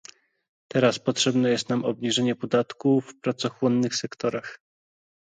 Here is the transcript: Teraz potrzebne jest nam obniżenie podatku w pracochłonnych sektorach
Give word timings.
Teraz 0.71 0.99
potrzebne 0.99 1.49
jest 1.49 1.69
nam 1.69 1.85
obniżenie 1.85 2.35
podatku 2.35 3.01
w 3.01 3.19
pracochłonnych 3.21 3.95
sektorach 3.95 4.59